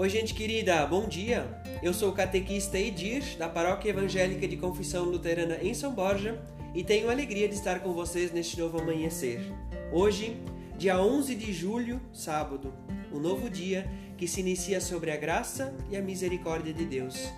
[0.00, 1.46] Oi, gente querida, bom dia!
[1.82, 6.40] Eu sou o catequista Edir, da Paróquia Evangélica de Confissão Luterana em São Borja,
[6.74, 9.42] e tenho a alegria de estar com vocês neste novo amanhecer.
[9.92, 10.40] Hoje,
[10.78, 12.72] dia 11 de julho, sábado,
[13.12, 17.30] um novo dia que se inicia sobre a graça e a misericórdia de Deus.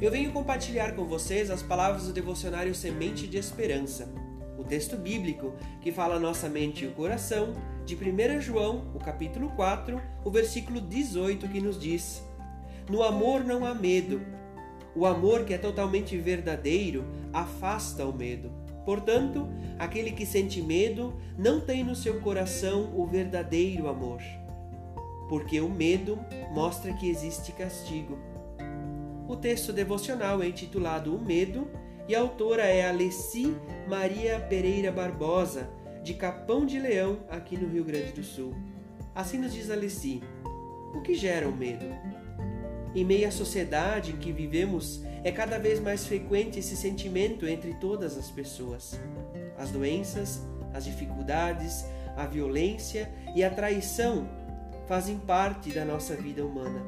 [0.00, 4.10] Eu venho compartilhar com vocês as palavras do devocionário Semente de Esperança,
[4.58, 7.54] o texto bíblico que fala a nossa mente e o coração,
[7.86, 12.22] de 1 João, o capítulo 4, o versículo 18, que nos diz:
[12.90, 14.20] No amor não há medo.
[14.94, 18.50] O amor que é totalmente verdadeiro afasta o medo.
[18.84, 19.46] Portanto,
[19.78, 24.20] aquele que sente medo não tem no seu coração o verdadeiro amor,
[25.28, 26.18] porque o medo
[26.52, 28.18] mostra que existe castigo.
[29.28, 31.68] O texto devocional é intitulado O Medo
[32.08, 33.54] e a autora é Alessi
[33.86, 35.68] Maria Pereira Barbosa,
[36.02, 38.54] de Capão de Leão, aqui no Rio Grande do Sul.
[39.14, 40.22] Assim nos diz Alessi:
[40.94, 41.84] O que gera o medo?
[42.94, 47.74] Em meio à sociedade em que vivemos, é cada vez mais frequente esse sentimento entre
[47.74, 48.98] todas as pessoas.
[49.58, 50.40] As doenças,
[50.72, 51.84] as dificuldades,
[52.16, 54.26] a violência e a traição
[54.86, 56.82] fazem parte da nossa vida humana.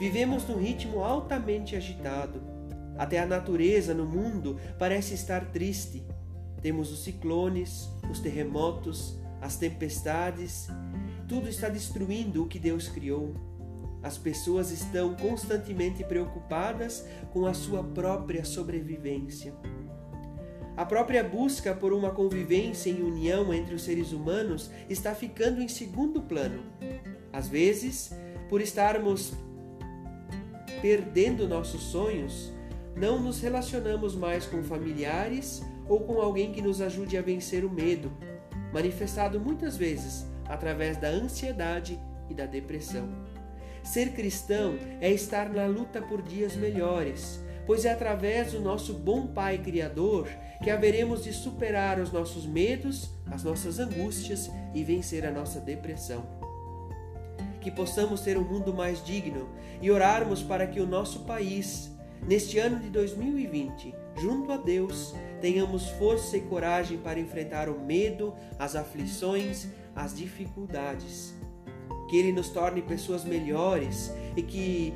[0.00, 2.42] Vivemos num ritmo altamente agitado,
[3.00, 6.04] até a natureza no mundo parece estar triste.
[6.60, 10.68] Temos os ciclones, os terremotos, as tempestades.
[11.26, 13.34] Tudo está destruindo o que Deus criou.
[14.02, 19.54] As pessoas estão constantemente preocupadas com a sua própria sobrevivência.
[20.76, 25.68] A própria busca por uma convivência em união entre os seres humanos está ficando em
[25.68, 26.62] segundo plano.
[27.32, 28.14] Às vezes,
[28.50, 29.32] por estarmos
[30.82, 32.59] perdendo nossos sonhos,
[33.00, 37.70] não nos relacionamos mais com familiares ou com alguém que nos ajude a vencer o
[37.70, 38.12] medo,
[38.74, 43.08] manifestado muitas vezes através da ansiedade e da depressão.
[43.82, 49.28] Ser cristão é estar na luta por dias melhores, pois é através do nosso bom
[49.28, 50.28] Pai Criador
[50.62, 56.22] que haveremos de superar os nossos medos, as nossas angústias e vencer a nossa depressão.
[57.62, 59.48] Que possamos ter um mundo mais digno
[59.80, 61.90] e orarmos para que o nosso país,
[62.26, 68.34] Neste ano de 2020, junto a Deus, tenhamos força e coragem para enfrentar o medo,
[68.58, 71.34] as aflições, as dificuldades.
[72.08, 74.92] Que Ele nos torne pessoas melhores e que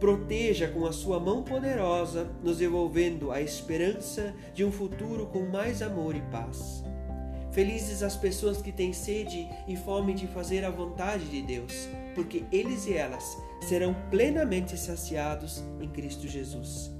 [0.00, 5.80] proteja com a sua mão poderosa, nos devolvendo a esperança de um futuro com mais
[5.80, 6.84] amor e paz.
[7.54, 12.42] Felizes as pessoas que têm sede e fome de fazer a vontade de Deus, porque
[12.50, 16.90] eles e elas serão plenamente saciados em Cristo Jesus.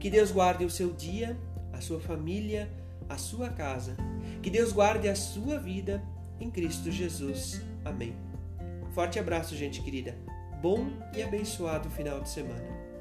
[0.00, 1.36] Que Deus guarde o seu dia,
[1.74, 2.70] a sua família,
[3.06, 3.94] a sua casa.
[4.42, 6.02] Que Deus guarde a sua vida
[6.40, 7.60] em Cristo Jesus.
[7.84, 8.16] Amém.
[8.94, 10.16] Forte abraço, gente querida.
[10.62, 12.91] Bom e abençoado final de semana.